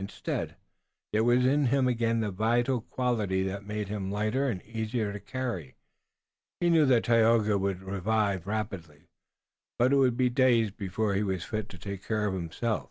[0.00, 0.56] Instead,
[1.12, 5.20] there was in him again the vital quality that made him lighter and easier to
[5.20, 5.76] carry.
[6.58, 9.06] He knew that Tayoga would revive rapidly,
[9.78, 12.90] but it would be days before he was fit to take care of himself.